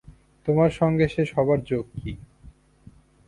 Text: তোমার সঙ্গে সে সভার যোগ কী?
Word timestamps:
তোমার 0.47 0.71
সঙ্গে 0.71 1.05
সে 1.07 1.23
সভার 1.25 1.59
যোগ 1.63 1.85
কী? 1.95 2.11